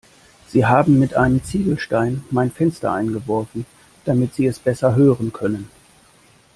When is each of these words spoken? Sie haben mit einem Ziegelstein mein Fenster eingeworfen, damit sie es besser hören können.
Sie 0.47 0.65
haben 0.65 0.97
mit 0.97 1.13
einem 1.13 1.43
Ziegelstein 1.43 2.23
mein 2.31 2.49
Fenster 2.49 2.91
eingeworfen, 2.91 3.67
damit 4.03 4.33
sie 4.33 4.47
es 4.47 4.57
besser 4.57 4.95
hören 4.95 5.31
können. 5.31 5.69